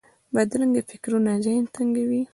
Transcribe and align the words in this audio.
بدرنګه 0.33 0.81
فکرونه 0.89 1.31
ذهن 1.45 1.65
تنګوي 1.75 2.21